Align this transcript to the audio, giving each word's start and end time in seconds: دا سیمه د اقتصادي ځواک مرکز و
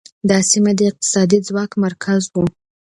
دا 0.29 0.37
سیمه 0.51 0.71
د 0.77 0.79
اقتصادي 0.91 1.39
ځواک 1.47 1.71
مرکز 1.83 2.21
و 2.29 2.35